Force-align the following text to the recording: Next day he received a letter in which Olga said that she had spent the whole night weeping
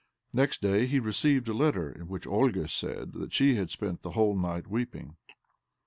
Next 0.33 0.63
day 0.63 0.87
he 0.87 0.99
received 0.99 1.47
a 1.47 1.53
letter 1.53 1.91
in 1.91 2.07
which 2.07 2.25
Olga 2.25 2.67
said 2.67 3.13
that 3.13 3.33
she 3.33 3.53
had 3.57 3.69
spent 3.69 4.01
the 4.01 4.13
whole 4.13 4.35
night 4.35 4.65
weeping 4.65 5.15